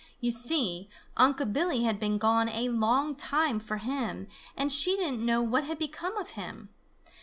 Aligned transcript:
You 0.19 0.31
see 0.31 0.89
Unc' 1.15 1.53
Billy 1.53 1.83
had 1.83 1.99
been 1.99 2.17
gone 2.17 2.49
a 2.49 2.69
long 2.69 3.13
time 3.13 3.59
for 3.59 3.77
him, 3.77 4.25
and 4.57 4.71
she 4.71 4.95
didn't 4.95 5.23
know 5.23 5.43
what 5.43 5.65
had 5.65 5.77
become 5.77 6.17
of 6.17 6.31
him. 6.31 6.69